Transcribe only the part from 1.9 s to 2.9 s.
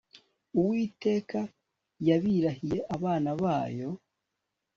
yabirahiye